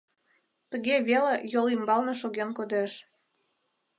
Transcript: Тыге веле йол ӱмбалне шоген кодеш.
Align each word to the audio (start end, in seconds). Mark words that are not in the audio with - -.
Тыге 0.71 0.95
веле 1.09 1.33
йол 1.53 1.67
ӱмбалне 1.75 2.13
шоген 2.21 2.49
кодеш. 2.57 2.91